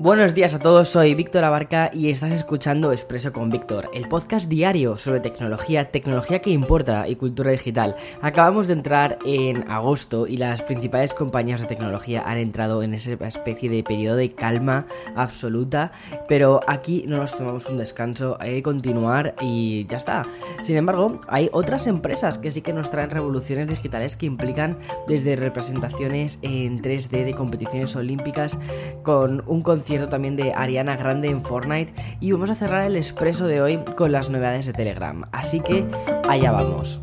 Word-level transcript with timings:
Buenos 0.00 0.32
días 0.32 0.54
a 0.54 0.60
todos, 0.60 0.90
soy 0.90 1.16
Víctor 1.16 1.42
Abarca 1.42 1.90
y 1.92 2.08
estás 2.10 2.30
escuchando 2.30 2.92
Expreso 2.92 3.32
con 3.32 3.50
Víctor, 3.50 3.90
el 3.92 4.06
podcast 4.06 4.48
diario 4.48 4.96
sobre 4.96 5.18
tecnología, 5.18 5.90
tecnología 5.90 6.38
que 6.40 6.50
importa 6.50 7.08
y 7.08 7.16
cultura 7.16 7.50
digital. 7.50 7.96
Acabamos 8.22 8.68
de 8.68 8.74
entrar 8.74 9.18
en 9.24 9.68
agosto 9.68 10.28
y 10.28 10.36
las 10.36 10.62
principales 10.62 11.14
compañías 11.14 11.60
de 11.60 11.66
tecnología 11.66 12.22
han 12.24 12.38
entrado 12.38 12.84
en 12.84 12.94
esa 12.94 13.10
especie 13.26 13.68
de 13.68 13.82
periodo 13.82 14.14
de 14.14 14.32
calma 14.32 14.86
absoluta, 15.16 15.90
pero 16.28 16.60
aquí 16.68 17.04
no 17.08 17.16
nos 17.16 17.36
tomamos 17.36 17.66
un 17.66 17.78
descanso, 17.78 18.36
hay 18.38 18.54
que 18.54 18.62
continuar 18.62 19.34
y 19.40 19.84
ya 19.88 19.96
está. 19.96 20.24
Sin 20.62 20.76
embargo, 20.76 21.20
hay 21.26 21.50
otras 21.52 21.88
empresas 21.88 22.38
que 22.38 22.52
sí 22.52 22.62
que 22.62 22.72
nos 22.72 22.90
traen 22.90 23.10
revoluciones 23.10 23.68
digitales 23.68 24.14
que 24.14 24.26
implican 24.26 24.78
desde 25.08 25.34
representaciones 25.34 26.38
en 26.42 26.80
3D 26.80 27.24
de 27.24 27.34
competiciones 27.34 27.96
olímpicas 27.96 28.60
con 29.02 29.42
un 29.48 29.60
concepto 29.60 29.87
cierto 29.88 30.10
también 30.10 30.36
de 30.36 30.52
Ariana 30.54 30.96
Grande 30.96 31.28
en 31.28 31.42
Fortnite 31.42 31.94
y 32.20 32.30
vamos 32.30 32.50
a 32.50 32.54
cerrar 32.54 32.84
el 32.84 32.94
expreso 32.94 33.46
de 33.46 33.62
hoy 33.62 33.80
con 33.96 34.12
las 34.12 34.28
novedades 34.28 34.66
de 34.66 34.74
Telegram. 34.74 35.24
Así 35.32 35.60
que 35.60 35.86
allá 36.28 36.52
vamos. 36.52 37.00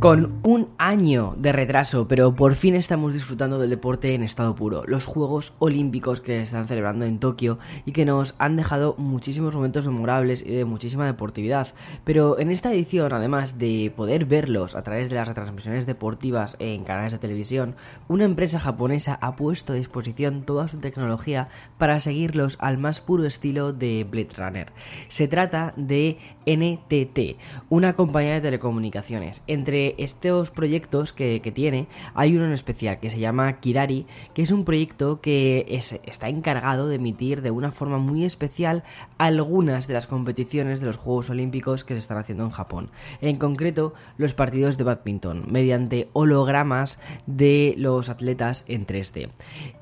Con 0.00 0.40
un 0.42 0.68
año 0.76 1.34
de 1.38 1.52
retraso, 1.52 2.06
pero 2.06 2.34
por 2.34 2.54
fin 2.54 2.74
estamos 2.74 3.14
disfrutando 3.14 3.58
del 3.58 3.70
deporte 3.70 4.14
en 4.14 4.22
estado 4.22 4.54
puro, 4.54 4.84
los 4.86 5.06
Juegos 5.06 5.54
Olímpicos 5.58 6.20
que 6.20 6.36
se 6.36 6.42
están 6.42 6.68
celebrando 6.68 7.06
en 7.06 7.18
Tokio 7.18 7.58
y 7.86 7.92
que 7.92 8.04
nos 8.04 8.34
han 8.38 8.56
dejado 8.56 8.94
muchísimos 8.98 9.54
momentos 9.54 9.86
memorables 9.86 10.44
y 10.44 10.54
de 10.54 10.66
muchísima 10.66 11.06
deportividad. 11.06 11.68
Pero 12.04 12.38
en 12.38 12.50
esta 12.50 12.74
edición, 12.74 13.14
además 13.14 13.58
de 13.58 13.90
poder 13.96 14.26
verlos 14.26 14.76
a 14.76 14.82
través 14.82 15.08
de 15.08 15.16
las 15.16 15.28
retransmisiones 15.28 15.86
deportivas 15.86 16.56
en 16.58 16.84
canales 16.84 17.12
de 17.12 17.18
televisión, 17.18 17.74
una 18.06 18.26
empresa 18.26 18.60
japonesa 18.60 19.18
ha 19.22 19.34
puesto 19.34 19.72
a 19.72 19.76
disposición 19.76 20.42
toda 20.42 20.68
su 20.68 20.76
tecnología 20.76 21.48
para 21.78 22.00
seguirlos 22.00 22.58
al 22.60 22.76
más 22.76 23.00
puro 23.00 23.24
estilo 23.24 23.72
de 23.72 24.04
Blade 24.04 24.28
Runner. 24.36 24.72
Se 25.08 25.26
trata 25.26 25.72
de 25.76 26.18
NTT, 26.44 27.40
una 27.70 27.94
compañía 27.94 28.34
de 28.34 28.42
telecomunicaciones. 28.42 29.42
Entre 29.46 29.85
estos 29.98 30.50
proyectos 30.50 31.12
que, 31.12 31.40
tiene, 31.54 31.86
hay 32.14 32.36
uno 32.36 32.46
en 32.46 32.52
especial 32.52 32.98
que 32.98 33.10
se 33.10 33.18
llama 33.18 33.60
Kirari, 33.60 34.06
que 34.34 34.42
es 34.42 34.50
un 34.50 34.64
proyecto 34.64 35.20
que 35.20 35.66
está 36.04 36.28
encargado 36.28 36.88
de 36.88 36.96
emitir 36.96 37.42
de 37.42 37.50
una 37.50 37.70
forma 37.70 37.98
muy 37.98 38.24
especial 38.24 38.82
algunas 39.18 39.86
de 39.86 39.94
las 39.94 40.06
competiciones 40.06 40.80
de 40.80 40.86
los 40.86 40.96
Juegos 40.96 41.30
Olímpicos 41.30 41.84
que 41.84 41.94
se 41.94 42.00
están 42.00 42.18
haciendo 42.18 42.44
en 42.44 42.50
Japón. 42.50 42.90
En 43.20 43.36
concreto, 43.36 43.94
los 44.16 44.34
partidos 44.34 44.76
de 44.76 44.84
badminton, 44.84 45.44
mediante 45.50 46.08
hologramas 46.12 46.98
de 47.26 47.74
los 47.76 48.08
atletas 48.08 48.64
en 48.68 48.86
3D. 48.86 49.30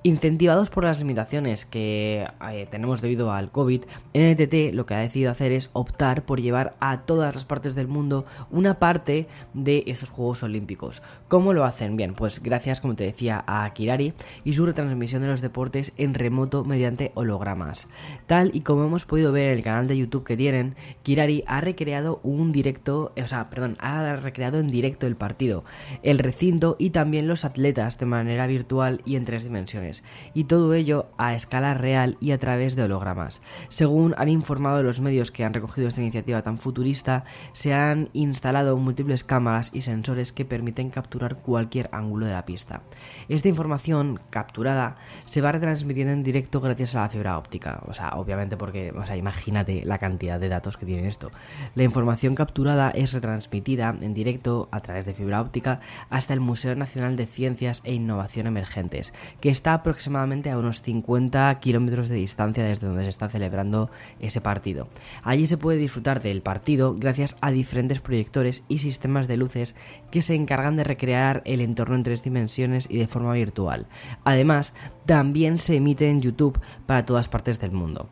Incentivados 0.02 0.70
por 0.70 0.84
las 0.84 0.98
limitaciones 0.98 1.64
que 1.64 2.27
eh, 2.50 2.66
tenemos 2.70 3.00
debido 3.00 3.33
al 3.33 3.50
COVID, 3.50 3.84
NTT 4.12 4.74
lo 4.74 4.86
que 4.86 4.94
ha 4.94 4.98
decidido 4.98 5.30
hacer 5.30 5.52
es 5.52 5.70
optar 5.72 6.24
por 6.24 6.41
llevar 6.41 6.74
a 6.80 7.02
todas 7.02 7.34
las 7.34 7.45
partes 7.45 7.74
del 7.74 7.89
mundo 7.89 8.24
una 8.50 8.79
parte 8.79 9.27
de 9.52 9.84
estos 9.94 10.10
Juegos 10.10 10.42
Olímpicos. 10.42 11.02
¿Cómo 11.28 11.52
lo 11.52 11.64
hacen? 11.64 11.96
Bien, 11.96 12.14
pues 12.14 12.42
gracias, 12.42 12.80
como 12.80 12.94
te 12.94 13.05
decía, 13.05 13.44
a 13.46 13.72
Kirari 13.72 14.12
y 14.44 14.52
su 14.52 14.66
retransmisión 14.66 15.22
de 15.22 15.28
los 15.28 15.40
deportes 15.40 15.92
en 15.96 16.14
remoto 16.14 16.64
mediante 16.64 17.12
hologramas. 17.14 17.88
Tal 18.27 18.50
y 18.52 18.60
como 18.60 18.84
hemos 18.84 19.06
podido 19.06 19.32
ver 19.32 19.50
en 19.50 19.58
el 19.58 19.64
canal 19.64 19.88
de 19.88 19.96
YouTube 19.96 20.24
que 20.24 20.36
tienen, 20.36 20.77
Kirari 21.02 21.44
ha 21.46 21.60
recreado 21.60 22.20
un 22.22 22.52
directo, 22.52 23.12
o 23.16 23.27
sea, 23.27 23.48
perdón, 23.50 23.77
ha 23.80 24.16
recreado 24.16 24.58
en 24.58 24.68
directo 24.68 25.06
el 25.06 25.16
partido, 25.16 25.64
el 26.02 26.18
recinto 26.18 26.76
y 26.78 26.90
también 26.90 27.28
los 27.28 27.44
atletas 27.44 27.98
de 27.98 28.06
manera 28.06 28.46
virtual 28.46 29.00
y 29.05 29.16
en 29.16 29.24
tres 29.24 29.44
dimensiones. 29.44 30.05
Y 30.34 30.44
todo 30.44 30.74
ello 30.74 31.06
a 31.16 31.34
escala 31.34 31.74
real 31.74 32.16
y 32.20 32.32
a 32.32 32.38
través 32.38 32.76
de 32.76 32.82
hologramas. 32.82 33.42
Según 33.68 34.14
han 34.18 34.28
informado 34.28 34.82
los 34.82 35.00
medios 35.00 35.30
que 35.30 35.44
han 35.44 35.55
recogido 35.55 35.88
esta 35.88 36.00
iniciativa 36.00 36.42
tan 36.42 36.58
futurista, 36.58 37.24
se 37.52 37.72
han 37.72 38.11
instalado 38.12 38.76
múltiples 38.76 39.24
cámaras 39.24 39.70
y 39.72 39.82
sensores 39.84 40.33
que 40.33 40.45
permiten 40.45 40.90
capturar 40.90 41.36
cualquier 41.36 41.89
ángulo 41.92 42.27
de 42.27 42.33
la 42.33 42.45
pista. 42.45 42.83
Esta 43.28 43.48
información 43.48 44.20
capturada 44.30 44.96
se 45.27 45.40
va 45.40 45.52
retransmitiendo 45.52 46.12
en 46.12 46.22
directo 46.22 46.61
gracias 46.61 46.95
a 46.95 47.00
la 47.00 47.08
fibra 47.08 47.39
óptica. 47.39 47.83
O 47.86 47.92
sea, 47.92 48.11
obviamente 48.17 48.56
porque, 48.56 48.92
o 48.92 49.05
sea, 49.05 49.17
imagínate 49.17 49.83
la 49.84 49.98
cantidad 49.98 50.40
de 50.40 50.48
datos 50.48 50.77
que 50.77 50.86
tiene 50.86 51.08
esto. 51.08 51.30
La 51.74 51.84
información 51.84 52.34
capturada 52.34 52.90
es 52.90 53.12
retransmitida 53.12 53.94
en 54.00 54.14
directo 54.14 54.68
a 54.70 54.80
través 54.80 55.06
de 55.06 55.14
fibra 55.14 55.40
óptica 55.40 55.80
hasta 56.11 56.34
el 56.34 56.40
Museo 56.40 56.74
Nacional 56.77 57.17
de 57.17 57.27
Ciencias 57.27 57.80
e 57.84 57.94
Innovación 57.94 58.46
Emergentes, 58.46 59.12
que 59.40 59.50
está 59.50 59.74
aproximadamente 59.74 60.50
a 60.50 60.58
unos 60.58 60.83
50 60.83 61.58
kilómetros 61.61 62.08
de 62.08 62.17
distancia 62.17 62.64
desde 62.64 62.86
donde 62.86 63.05
se 63.05 63.11
está 63.11 63.28
celebrando 63.28 63.90
ese 64.20 64.40
partido. 64.40 64.89
Allí 65.23 65.46
se 65.46 65.58
puede 65.58 65.78
disfrutar 65.78 66.23
del 66.23 66.42
partido 66.42 66.94
gracias 66.94 67.36
a 67.40 67.50
diferentes 67.50 68.00
proyectores 68.00 68.64
y 68.68 68.78
sistemas 68.78 69.28
de 69.28 69.36
luces 69.36 69.73
que 70.11 70.23
se 70.23 70.35
encargan 70.35 70.77
de 70.77 70.85
recrear 70.85 71.42
el 71.45 71.61
entorno 71.61 71.96
en 71.96 72.02
tres 72.02 72.23
dimensiones 72.23 72.86
y 72.90 72.98
de 72.98 73.07
forma 73.07 73.33
virtual. 73.33 73.86
Además, 74.24 74.73
también 75.07 75.58
se 75.58 75.77
emite 75.77 76.08
en 76.08 76.20
YouTube 76.20 76.61
para 76.86 77.05
todas 77.05 77.29
partes 77.29 77.61
del 77.61 77.73
mundo. 77.73 78.08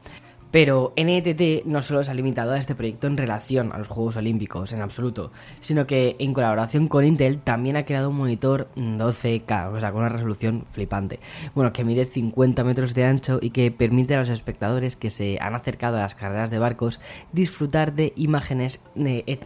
Pero 0.53 0.93
NTT 0.97 1.65
no 1.65 1.81
solo 1.81 2.05
se 2.05 2.11
ha 2.11 2.15
limitado 2.15 2.53
a 2.53 2.59
este 2.59 2.75
proyecto 2.75 3.07
en 3.07 3.17
relación 3.17 3.73
a 3.73 3.79
los 3.79 3.89
Juegos 3.89 4.17
Olímpicos 4.17 4.73
en 4.73 4.83
absoluto, 4.83 5.33
sino 5.61 5.87
que 5.87 6.15
en 6.19 6.35
colaboración 6.35 6.89
con 6.89 7.07
Intel 7.07 7.39
también 7.39 7.77
ha 7.77 7.87
creado 7.87 8.11
un 8.11 8.17
monitor 8.17 8.69
12K, 8.77 9.73
o 9.73 9.81
sea, 9.81 9.93
con 9.93 10.03
una 10.03 10.11
resolución 10.11 10.65
flipante. 10.71 11.21
Bueno, 11.55 11.73
que 11.73 11.85
mide 11.85 12.05
50 12.05 12.65
metros 12.65 12.93
de 12.93 13.07
ancho 13.07 13.39
y 13.41 13.49
que 13.51 13.71
permite 13.71 14.15
a 14.15 14.21
los 14.21 14.29
espectadores 14.29 14.95
que 14.95 15.09
se 15.09 15.39
han 15.41 15.55
acercado 15.55 15.97
a 15.97 16.01
las 16.01 16.15
carreras 16.15 16.51
de 16.51 16.59
barcos 16.59 17.01
disfrutar 17.33 17.95
de 17.95 18.12
imágenes, 18.17 18.81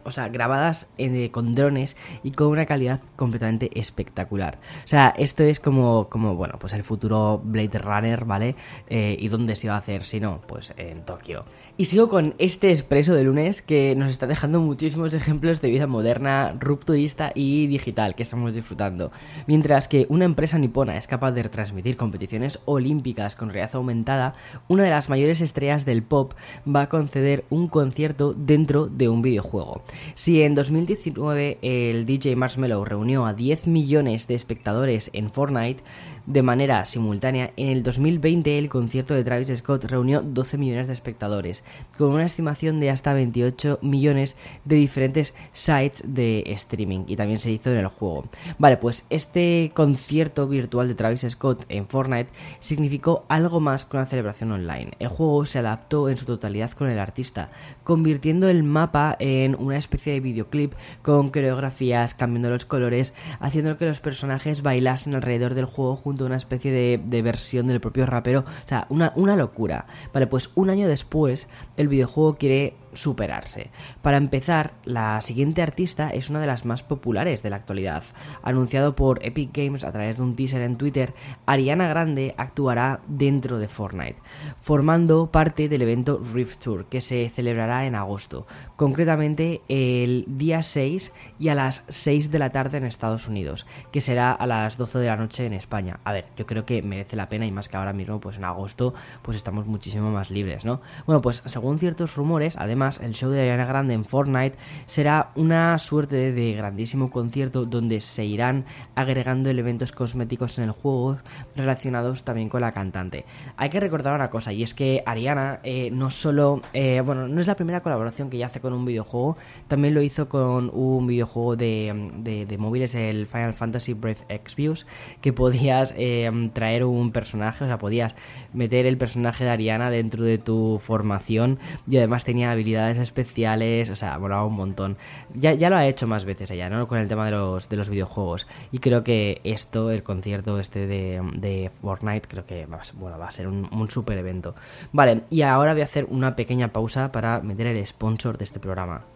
o 0.02 0.10
sea, 0.10 0.28
grabadas 0.28 0.88
eh, 0.98 1.30
con 1.30 1.54
drones 1.54 1.96
y 2.24 2.32
con 2.32 2.48
una 2.48 2.66
calidad 2.66 3.00
completamente 3.14 3.70
espectacular. 3.78 4.58
O 4.84 4.88
sea, 4.88 5.14
esto 5.16 5.44
es 5.44 5.60
como, 5.60 6.08
como 6.08 6.34
bueno, 6.34 6.56
pues 6.58 6.72
el 6.72 6.82
futuro 6.82 7.40
Blade 7.44 7.78
Runner, 7.78 8.24
¿vale? 8.24 8.56
Eh, 8.88 9.16
¿Y 9.20 9.28
dónde 9.28 9.54
se 9.54 9.68
va 9.68 9.76
a 9.76 9.78
hacer? 9.78 10.02
Si 10.02 10.18
no, 10.18 10.40
pues 10.48 10.74
Tokio. 11.02 11.44
Y 11.78 11.84
sigo 11.86 12.08
con 12.08 12.34
este 12.38 12.70
expreso 12.70 13.12
de 13.14 13.24
lunes 13.24 13.60
que 13.60 13.94
nos 13.96 14.10
está 14.10 14.26
dejando 14.26 14.60
muchísimos 14.60 15.12
ejemplos 15.12 15.60
de 15.60 15.68
vida 15.68 15.86
moderna, 15.86 16.56
rupturista 16.58 17.32
y 17.34 17.66
digital 17.66 18.14
que 18.14 18.22
estamos 18.22 18.54
disfrutando. 18.54 19.12
Mientras 19.46 19.86
que 19.86 20.06
una 20.08 20.24
empresa 20.24 20.58
nipona 20.58 20.96
es 20.96 21.06
capaz 21.06 21.32
de 21.32 21.42
retransmitir 21.42 21.98
competiciones 21.98 22.60
olímpicas 22.64 23.36
con 23.36 23.50
realidad 23.50 23.76
aumentada, 23.76 24.34
una 24.68 24.84
de 24.84 24.90
las 24.90 25.10
mayores 25.10 25.42
estrellas 25.42 25.84
del 25.84 26.02
pop 26.02 26.32
va 26.66 26.82
a 26.82 26.88
conceder 26.88 27.44
un 27.50 27.68
concierto 27.68 28.32
dentro 28.32 28.86
de 28.86 29.10
un 29.10 29.20
videojuego. 29.20 29.82
Si 30.14 30.42
en 30.42 30.54
2019 30.54 31.58
el 31.60 32.06
DJ 32.06 32.36
Marshmello 32.36 32.84
reunió 32.86 33.26
a 33.26 33.34
10 33.34 33.66
millones 33.66 34.26
de 34.26 34.34
espectadores 34.34 35.10
en 35.12 35.30
Fortnite, 35.30 35.82
de 36.26 36.42
manera 36.42 36.84
simultánea, 36.84 37.52
en 37.56 37.68
el 37.68 37.82
2020 37.82 38.58
el 38.58 38.68
concierto 38.68 39.14
de 39.14 39.22
Travis 39.22 39.52
Scott 39.54 39.84
reunió 39.84 40.22
12 40.22 40.58
millones 40.58 40.88
de 40.88 40.92
espectadores, 40.92 41.62
con 41.96 42.10
una 42.10 42.24
estimación 42.24 42.80
de 42.80 42.90
hasta 42.90 43.12
28 43.12 43.78
millones 43.82 44.36
de 44.64 44.76
diferentes 44.76 45.34
sites 45.52 46.02
de 46.04 46.42
streaming, 46.48 47.04
y 47.06 47.16
también 47.16 47.38
se 47.38 47.52
hizo 47.52 47.70
en 47.70 47.78
el 47.78 47.86
juego. 47.86 48.24
Vale, 48.58 48.76
pues 48.76 49.06
este 49.08 49.70
concierto 49.74 50.48
virtual 50.48 50.88
de 50.88 50.94
Travis 50.94 51.26
Scott 51.28 51.64
en 51.68 51.86
Fortnite 51.86 52.30
significó 52.58 53.24
algo 53.28 53.60
más 53.60 53.86
que 53.86 53.96
una 53.96 54.06
celebración 54.06 54.50
online. 54.50 54.92
El 54.98 55.08
juego 55.08 55.46
se 55.46 55.60
adaptó 55.60 56.08
en 56.08 56.16
su 56.16 56.26
totalidad 56.26 56.72
con 56.72 56.88
el 56.88 56.98
artista, 56.98 57.50
convirtiendo 57.84 58.48
el 58.48 58.64
mapa 58.64 59.16
en 59.20 59.56
una 59.58 59.78
especie 59.78 60.14
de 60.14 60.20
videoclip 60.20 60.72
con 61.02 61.28
coreografías, 61.28 62.14
cambiando 62.14 62.50
los 62.50 62.64
colores, 62.64 63.14
haciendo 63.38 63.78
que 63.78 63.86
los 63.86 64.00
personajes 64.00 64.62
bailasen 64.62 65.14
alrededor 65.14 65.54
del 65.54 65.66
juego 65.66 65.96
una 66.24 66.36
especie 66.36 66.72
de, 66.72 67.22
versión 67.22 67.66
del 67.66 67.80
propio 67.80 68.06
rapero. 68.06 68.40
O 68.40 68.68
sea, 68.68 68.86
una, 68.90 69.12
una 69.16 69.36
locura. 69.36 69.86
Vale, 70.12 70.26
pues 70.26 70.50
un 70.54 70.70
año 70.70 70.88
después, 70.88 71.48
el 71.76 71.88
videojuego 71.88 72.36
quiere 72.36 72.74
superarse. 72.96 73.70
Para 74.02 74.16
empezar, 74.16 74.72
la 74.84 75.20
siguiente 75.22 75.62
artista 75.62 76.10
es 76.10 76.30
una 76.30 76.40
de 76.40 76.46
las 76.46 76.64
más 76.64 76.82
populares 76.82 77.42
de 77.42 77.50
la 77.50 77.56
actualidad. 77.56 78.02
Anunciado 78.42 78.96
por 78.96 79.24
Epic 79.24 79.50
Games 79.56 79.84
a 79.84 79.92
través 79.92 80.16
de 80.16 80.22
un 80.22 80.36
teaser 80.36 80.62
en 80.62 80.76
Twitter, 80.76 81.14
Ariana 81.46 81.88
Grande 81.88 82.34
actuará 82.36 83.00
dentro 83.06 83.58
de 83.58 83.68
Fortnite, 83.68 84.16
formando 84.60 85.30
parte 85.30 85.68
del 85.68 85.82
evento 85.82 86.20
Rift 86.32 86.62
Tour 86.62 86.86
que 86.86 87.00
se 87.00 87.28
celebrará 87.28 87.86
en 87.86 87.94
agosto, 87.94 88.46
concretamente 88.76 89.62
el 89.68 90.24
día 90.26 90.62
6 90.62 91.12
y 91.38 91.48
a 91.48 91.54
las 91.54 91.84
6 91.88 92.30
de 92.30 92.38
la 92.38 92.50
tarde 92.50 92.78
en 92.78 92.84
Estados 92.84 93.28
Unidos, 93.28 93.66
que 93.92 94.00
será 94.00 94.32
a 94.32 94.46
las 94.46 94.76
12 94.78 94.98
de 94.98 95.06
la 95.06 95.16
noche 95.16 95.46
en 95.46 95.52
España. 95.52 96.00
A 96.04 96.12
ver, 96.12 96.26
yo 96.36 96.46
creo 96.46 96.64
que 96.64 96.82
merece 96.82 97.16
la 97.16 97.28
pena 97.28 97.46
y 97.46 97.52
más 97.52 97.68
que 97.68 97.76
ahora 97.76 97.92
mismo, 97.92 98.20
pues 98.20 98.36
en 98.36 98.44
agosto, 98.44 98.94
pues 99.22 99.36
estamos 99.36 99.66
muchísimo 99.66 100.10
más 100.10 100.30
libres, 100.30 100.64
¿no? 100.64 100.80
Bueno, 101.06 101.20
pues 101.20 101.42
según 101.46 101.78
ciertos 101.78 102.16
rumores, 102.16 102.56
además, 102.56 102.85
el 102.86 103.14
show 103.14 103.30
de 103.30 103.40
Ariana 103.40 103.64
Grande 103.64 103.94
en 103.94 104.04
Fortnite 104.04 104.56
será 104.86 105.30
una 105.34 105.76
suerte 105.78 106.32
de 106.32 106.52
grandísimo 106.52 107.10
concierto 107.10 107.64
donde 107.64 108.00
se 108.00 108.24
irán 108.24 108.64
agregando 108.94 109.50
elementos 109.50 109.92
cosméticos 109.92 110.58
en 110.58 110.64
el 110.64 110.70
juego 110.70 111.18
relacionados 111.56 112.22
también 112.22 112.48
con 112.48 112.60
la 112.60 112.72
cantante. 112.72 113.24
Hay 113.56 113.70
que 113.70 113.80
recordar 113.80 114.14
una 114.14 114.30
cosa, 114.30 114.52
y 114.52 114.62
es 114.62 114.74
que 114.74 115.02
Ariana 115.04 115.60
eh, 115.64 115.90
no 115.90 116.10
solo, 116.10 116.60
eh, 116.72 117.02
bueno, 117.04 117.26
no 117.26 117.40
es 117.40 117.46
la 117.46 117.56
primera 117.56 117.80
colaboración 117.82 118.30
que 118.30 118.36
ella 118.36 118.46
hace 118.46 118.60
con 118.60 118.72
un 118.72 118.84
videojuego, 118.84 119.36
también 119.66 119.94
lo 119.94 120.02
hizo 120.02 120.28
con 120.28 120.70
un 120.72 121.06
videojuego 121.06 121.56
de, 121.56 122.46
de, 122.48 122.58
móviles, 122.58 122.94
el 122.94 123.26
Final 123.26 123.54
Fantasy 123.54 123.94
Brave 123.94 124.18
Exvius, 124.28 124.86
que 125.20 125.32
podías 125.32 125.92
eh, 125.96 126.30
traer 126.52 126.84
un 126.84 127.10
personaje, 127.10 127.64
o 127.64 127.66
sea, 127.66 127.78
podías 127.78 128.14
meter 128.52 128.86
el 128.86 128.96
personaje 128.96 129.44
de 129.44 129.50
Ariana 129.50 129.90
dentro 129.90 130.24
de 130.24 130.38
tu 130.38 130.78
formación 130.80 131.58
y 131.88 131.96
además 131.96 132.24
tenía 132.24 132.50
habilidades 132.50 132.75
especiales, 132.76 133.90
o 133.90 133.96
sea, 133.96 134.16
volaba 134.18 134.44
un 134.44 134.54
montón. 134.54 134.96
Ya, 135.34 135.52
ya 135.52 135.70
lo 135.70 135.76
ha 135.76 135.86
hecho 135.86 136.06
más 136.06 136.24
veces 136.24 136.50
ella, 136.50 136.68
¿no? 136.68 136.86
Con 136.88 136.98
el 136.98 137.08
tema 137.08 137.26
de 137.26 137.32
los, 137.32 137.68
de 137.68 137.76
los 137.76 137.88
videojuegos. 137.88 138.46
Y 138.72 138.78
creo 138.78 139.04
que 139.04 139.40
esto, 139.44 139.90
el 139.90 140.02
concierto 140.02 140.58
este 140.60 140.86
de, 140.86 141.20
de 141.34 141.70
Fortnite, 141.80 142.28
creo 142.28 142.46
que 142.46 142.66
va, 142.66 142.80
bueno, 142.94 143.18
va 143.18 143.28
a 143.28 143.30
ser 143.30 143.48
un 143.48 143.90
super 143.90 144.18
evento. 144.18 144.54
Vale, 144.92 145.22
y 145.30 145.42
ahora 145.42 145.72
voy 145.72 145.82
a 145.82 145.84
hacer 145.84 146.06
una 146.10 146.36
pequeña 146.36 146.68
pausa 146.68 147.12
para 147.12 147.40
meter 147.40 147.66
el 147.66 147.84
sponsor 147.86 148.38
de 148.38 148.44
este 148.44 148.60
programa. 148.60 149.15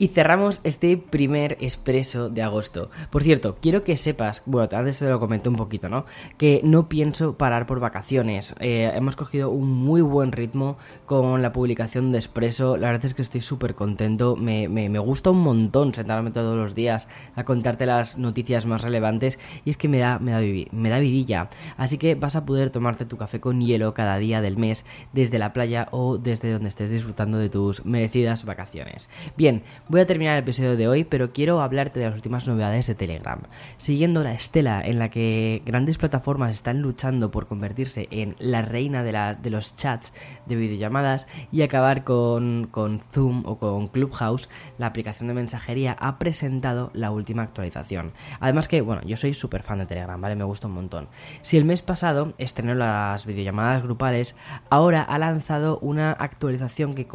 Y 0.00 0.08
cerramos 0.08 0.62
este 0.64 0.96
primer 0.96 1.58
expreso 1.60 2.30
de 2.30 2.42
agosto. 2.42 2.88
Por 3.10 3.22
cierto, 3.22 3.58
quiero 3.60 3.84
que 3.84 3.98
sepas, 3.98 4.42
bueno, 4.46 4.66
antes 4.72 4.98
te 4.98 5.06
lo 5.06 5.20
comenté 5.20 5.50
un 5.50 5.56
poquito, 5.56 5.90
¿no? 5.90 6.06
Que 6.38 6.62
no 6.64 6.88
pienso 6.88 7.36
parar 7.36 7.66
por 7.66 7.80
vacaciones. 7.80 8.54
Eh, 8.60 8.90
hemos 8.94 9.14
cogido 9.14 9.50
un 9.50 9.70
muy 9.70 10.00
buen 10.00 10.32
ritmo 10.32 10.78
con 11.04 11.42
la 11.42 11.52
publicación 11.52 12.12
de 12.12 12.18
expreso. 12.18 12.78
La 12.78 12.86
verdad 12.86 13.04
es 13.04 13.12
que 13.12 13.20
estoy 13.20 13.42
súper 13.42 13.74
contento. 13.74 14.36
Me, 14.36 14.88
gusta 15.00 15.32
un 15.32 15.42
montón 15.42 15.92
sentarme 15.92 16.30
todos 16.30 16.56
los 16.56 16.74
días 16.74 17.06
a 17.36 17.44
contarte 17.44 17.84
las 17.84 18.16
noticias 18.16 18.64
más 18.64 18.80
relevantes. 18.80 19.38
Y 19.66 19.70
es 19.70 19.76
que 19.76 19.88
me 19.88 19.98
da, 19.98 20.18
me 20.18 20.30
da, 20.30 20.40
me 20.72 20.88
da 20.88 20.98
vidilla. 20.98 21.50
Así 21.76 21.98
que 21.98 22.14
vas 22.14 22.36
a 22.36 22.46
poder 22.46 22.70
tomarte 22.70 23.04
tu 23.04 23.18
café 23.18 23.38
con 23.38 23.60
hielo 23.60 23.92
cada 23.92 24.16
día 24.16 24.40
del 24.40 24.56
mes 24.56 24.86
desde 25.12 25.38
la 25.38 25.52
playa 25.52 25.88
o 25.90 26.16
desde 26.16 26.50
donde 26.50 26.70
estés 26.70 26.88
disfrutando 26.88 27.36
de 27.36 27.50
tus 27.50 27.84
merecidas 27.84 28.46
vacaciones. 28.46 29.10
Bien, 29.36 29.62
Voy 29.90 30.00
a 30.02 30.06
terminar 30.06 30.34
el 30.34 30.44
episodio 30.44 30.76
de 30.76 30.86
hoy, 30.86 31.02
pero 31.02 31.32
quiero 31.32 31.60
hablarte 31.60 31.98
de 31.98 32.06
las 32.06 32.14
últimas 32.14 32.46
novedades 32.46 32.86
de 32.86 32.94
Telegram. 32.94 33.40
Siguiendo 33.76 34.22
la 34.22 34.32
estela 34.32 34.80
en 34.80 35.00
la 35.00 35.10
que 35.10 35.62
grandes 35.66 35.98
plataformas 35.98 36.52
están 36.52 36.80
luchando 36.80 37.32
por 37.32 37.48
convertirse 37.48 38.06
en 38.12 38.36
la 38.38 38.62
reina 38.62 39.02
de, 39.02 39.36
de 39.42 39.50
los 39.50 39.74
chats 39.74 40.12
de 40.46 40.54
videollamadas 40.54 41.26
y 41.50 41.62
acabar 41.62 42.04
con, 42.04 42.68
con 42.70 43.00
Zoom 43.00 43.42
o 43.46 43.58
con 43.58 43.88
Clubhouse, 43.88 44.48
la 44.78 44.86
aplicación 44.86 45.26
de 45.26 45.34
mensajería 45.34 45.96
ha 45.98 46.20
presentado 46.20 46.92
la 46.94 47.10
última 47.10 47.42
actualización. 47.42 48.12
Además 48.38 48.68
que, 48.68 48.82
bueno, 48.82 49.02
yo 49.04 49.16
soy 49.16 49.34
súper 49.34 49.64
fan 49.64 49.80
de 49.80 49.86
Telegram, 49.86 50.20
¿vale? 50.20 50.36
Me 50.36 50.44
gusta 50.44 50.68
un 50.68 50.74
montón. 50.74 51.08
Si 51.42 51.56
el 51.56 51.64
mes 51.64 51.82
pasado 51.82 52.32
estrenó 52.38 52.76
las 52.76 53.26
videollamadas 53.26 53.82
grupales, 53.82 54.36
ahora 54.68 55.02
ha 55.02 55.18
lanzado 55.18 55.80
una 55.80 56.12
actualización 56.12 56.94
que, 56.94 57.08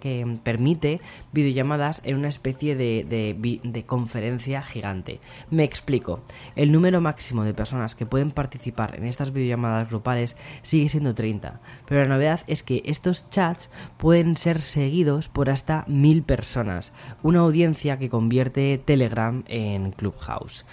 que 0.00 0.38
permite 0.42 1.00
videollamadas 1.32 2.02
en 2.04 2.15
una 2.16 2.28
especie 2.28 2.76
de, 2.76 3.84
conferencia 3.86 4.62
gigante. 4.62 5.20
Me 5.50 5.64
explico. 5.64 6.20
El 6.54 6.72
número 6.72 7.00
máximo 7.00 7.44
de 7.44 7.54
personas 7.54 7.94
que 7.94 8.06
pueden 8.06 8.30
participar 8.30 8.96
en 8.96 9.06
estas 9.06 9.32
videollamadas 9.32 9.88
grupales 9.88 10.36
sigue 10.62 10.88
siendo 10.88 11.14
30, 11.14 11.60
pero 11.86 12.02
la 12.02 12.08
novedad 12.08 12.40
es 12.46 12.62
que 12.62 12.82
estos 12.84 13.28
chats 13.30 13.70
pueden 13.96 14.36
ser 14.36 14.62
seguidos 14.62 15.28
por 15.28 15.50
hasta 15.50 15.84
mil 15.86 16.22
personas, 16.22 16.92
una 17.22 17.40
audiencia 17.40 17.98
que 17.98 18.08
convierte 18.08 18.78
Telegram 18.84 19.44
en 19.48 19.92
Clubhouse. 19.92 20.64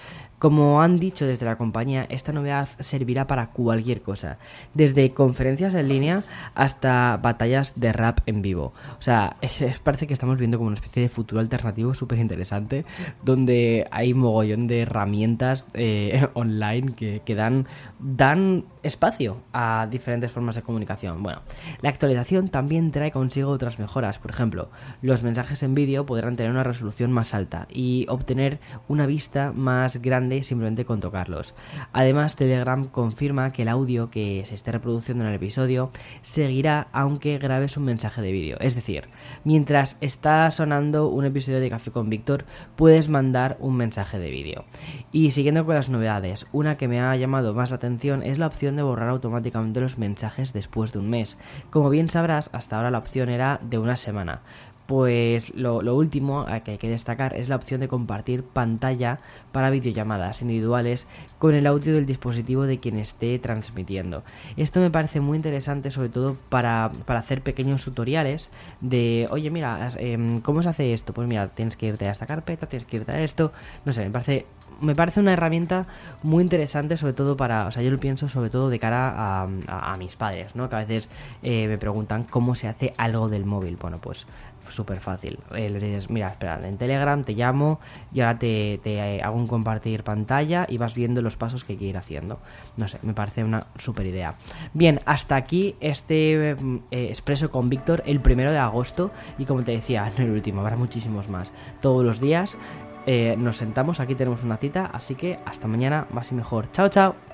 Como 0.44 0.82
han 0.82 1.00
dicho 1.00 1.26
desde 1.26 1.46
la 1.46 1.58
compañía, 1.58 2.06
esta 2.10 2.34
novedad 2.34 2.68
servirá 2.82 3.28
para 3.28 3.52
cualquier 3.52 4.02
cosa, 4.02 4.40
desde 4.74 5.14
conferencias 5.14 5.74
en 5.74 5.88
línea 5.88 6.24
hasta 6.54 7.16
batallas 7.16 7.80
de 7.80 7.94
rap 7.94 8.20
en 8.26 8.42
vivo. 8.42 8.74
O 9.00 9.02
sea, 9.02 9.38
parece 9.86 10.06
que 10.06 10.12
estamos 10.12 10.40
viendo 10.40 10.58
como 10.58 10.68
una 10.68 10.76
especie 10.76 11.02
de 11.02 11.08
futuro 11.08 11.40
alternativo 11.40 11.94
súper 11.94 12.20
interesante, 12.20 12.84
donde 13.24 13.88
hay 13.90 14.14
mogollón 14.14 14.68
de 14.68 14.82
herramientas 14.82 15.66
eh, 15.76 16.28
online 16.34 16.92
que, 16.92 17.22
que 17.24 17.36
dan, 17.36 17.66
dan 18.02 18.66
espacio 18.84 19.38
a 19.54 19.88
diferentes 19.90 20.30
formas 20.30 20.56
de 20.56 20.62
comunicación. 20.62 21.24
Bueno, 21.24 21.42
la 21.82 21.88
actualización 21.88 22.50
también 22.50 22.92
trae 22.92 23.12
consigo 23.12 23.50
otras 23.50 23.80
mejoras. 23.80 24.20
Por 24.20 24.32
ejemplo, 24.32 24.68
los 25.02 25.24
mensajes 25.24 25.64
en 25.64 25.74
vídeo 25.74 26.06
podrán 26.06 26.36
tener 26.36 26.52
una 26.52 26.66
resolución 26.66 27.14
más 27.14 27.34
alta 27.34 27.66
y 27.70 28.06
obtener 28.10 28.60
una 28.90 29.06
vista 29.06 29.54
más 29.54 30.02
grande 30.02 30.33
simplemente 30.42 30.86
con 30.86 31.00
tocarlos. 31.00 31.54
Además, 31.92 32.36
Telegram 32.36 32.86
confirma 32.86 33.52
que 33.52 33.62
el 33.62 33.68
audio 33.68 34.10
que 34.10 34.44
se 34.46 34.56
esté 34.56 34.72
reproduciendo 34.72 35.24
en 35.24 35.30
el 35.30 35.36
episodio 35.36 35.92
seguirá 36.22 36.88
aunque 36.92 37.38
grabes 37.38 37.78
un 37.78 37.86
mensaje 37.86 38.22
de 38.22 38.32
vídeo. 38.32 38.58
Es 38.60 38.74
decir, 38.74 39.10
mientras 39.44 39.98
está 40.02 40.50
sonando 40.50 41.10
un 41.10 41.26
episodio 41.26 41.60
de 41.60 41.70
Café 41.70 41.92
con 41.92 42.10
Víctor, 42.10 42.46
puedes 42.76 43.10
mandar 43.10 43.58
un 43.60 43.76
mensaje 43.76 44.18
de 44.18 44.32
vídeo. 44.32 44.66
Y 45.12 45.32
siguiendo 45.32 45.66
con 45.66 45.76
las 45.76 45.90
novedades, 45.90 46.48
una 46.52 46.76
que 46.76 46.88
me 46.88 47.02
ha 47.02 47.16
llamado 47.16 47.54
más 47.54 47.70
la 47.70 47.76
atención 47.76 48.24
es 48.24 48.40
la 48.40 48.48
opción 48.48 48.76
de 48.76 48.84
borrar 48.84 49.10
automáticamente 49.10 49.82
los 49.82 49.98
mensajes 49.98 50.54
después 50.54 50.94
de 50.94 51.00
un 51.00 51.10
mes. 51.10 51.38
Como 51.70 51.90
bien 51.90 52.10
sabrás, 52.10 52.50
hasta 52.54 52.78
ahora 52.78 52.92
la 52.92 52.98
opción 52.98 53.30
era 53.30 53.60
de 53.62 53.78
una 53.78 53.96
semana 53.96 54.42
pues 54.86 55.54
lo, 55.56 55.80
último 55.96 56.46
que 56.64 56.72
hay 56.72 56.78
que 56.78 56.90
destacar 56.90 57.36
es 57.36 57.50
la 57.50 57.56
opción 57.56 57.80
de 57.80 57.88
compartir 57.88 58.44
pantalla 58.44 59.20
para 59.52 59.70
videollamadas 59.70 60.42
individuales 60.42 61.08
con 61.40 61.56
el 61.56 61.68
audio 61.68 61.94
del 61.94 62.06
dispositivo 62.06 62.64
de 62.64 62.80
quien 62.80 62.98
esté 62.98 63.40
transmitiendo. 63.40 64.24
Esto 64.58 64.80
me 64.80 64.92
parece 64.92 65.20
muy 65.20 65.38
interesante 65.38 65.92
sobre 65.92 66.10
todo 66.10 66.38
para, 66.50 66.92
hacer 67.08 67.42
pequeños 67.42 67.84
tutoriales 67.84 68.50
de, 68.82 69.28
oye 69.32 69.50
mira, 69.50 69.90
em, 69.98 70.42
¿cómo 70.42 70.64
se 70.64 70.70
hace 70.70 70.94
esto? 70.94 71.14
Pues 71.14 71.28
mira, 71.28 71.48
tienes 71.50 71.76
que 71.78 71.88
irte 71.88 72.08
a 72.08 72.12
esta 72.12 72.26
carpeta, 72.26 72.68
tienes 72.68 72.86
que 72.86 72.98
irte 72.98 73.12
a 73.12 73.22
esto, 73.22 73.52
no 73.86 73.94
sé, 73.94 74.04
me 74.04 74.12
parece 74.12 74.46
me 74.84 74.96
parece 74.96 75.20
una 75.20 75.34
herramienta 75.34 75.88
muy 76.22 76.44
interesante, 76.44 76.98
sobre 76.98 77.14
todo 77.14 77.36
para, 77.38 77.68
o 77.68 77.72
sea, 77.72 77.82
yo 77.82 77.92
lo 77.92 78.00
pienso 78.00 78.28
sobre 78.28 78.50
todo 78.50 78.70
de 78.70 78.80
cara 78.80 79.44
a, 79.44 79.98
mis 79.98 80.16
padres, 80.16 80.56
¿no? 80.56 80.70
Que 80.70 80.76
a 80.76 80.80
veces 80.80 81.10
eh, 81.42 81.68
me 81.68 81.78
preguntan 81.78 82.24
cómo 82.24 82.56
se 82.56 82.68
hace 82.68 82.94
algo 82.98 83.30
del 83.30 83.46
móvil. 83.46 83.78
Bueno, 83.78 84.00
pues 84.00 84.28
súper 84.70 85.00
fácil. 85.00 85.40
Eh, 85.56 85.70
le 85.70 85.80
dices, 85.80 86.10
mira, 86.10 86.30
espera, 86.30 86.60
en 86.68 86.78
Telegram 86.78 87.24
te 87.24 87.34
llamo 87.34 87.80
y 88.14 88.22
ahora 88.22 88.40
te, 88.40 89.22
hago 89.24 89.38
un 89.38 89.48
compartir 89.48 90.04
pantalla 90.04 90.66
y 90.70 90.78
vas 90.78 90.96
viendo 90.96 91.22
los 91.22 91.36
pasos 91.36 91.64
que 91.64 91.74
hay 91.74 91.80
que 91.80 91.86
ir 91.86 91.98
haciendo. 91.98 92.40
No 92.78 92.88
sé, 92.88 93.00
me 93.04 93.14
parece 93.14 93.44
una 93.44 93.68
súper 93.76 94.06
idea. 94.06 94.36
Bien, 94.74 95.02
hasta 95.06 95.36
aquí 95.36 95.76
este 95.80 96.52
eh, 96.52 96.56
expreso 96.92 97.52
con 97.52 97.70
Víctor 97.70 98.04
el 98.06 98.20
primero 98.22 98.52
de 98.52 98.58
agosto 98.58 99.12
y 99.38 99.46
como 99.46 99.64
te 99.64 99.72
decía, 99.72 100.12
no 100.18 100.24
el 100.24 100.32
último, 100.32 100.62
habrá 100.62 100.76
muchísimos 100.76 101.30
más. 101.30 101.52
Todos 101.82 102.04
los 102.06 102.20
días. 102.20 102.58
Eh, 103.06 103.36
nos 103.38 103.58
sentamos, 103.58 104.00
aquí 104.00 104.16
tenemos 104.16 104.44
una 104.44 104.58
cita, 104.58 104.90
así 104.94 105.16
que 105.16 105.40
hasta 105.46 105.68
mañana, 105.68 106.08
más 106.12 106.32
y 106.32 106.36
mejor. 106.36 106.72
Chao, 106.72 106.90
chao. 106.90 107.33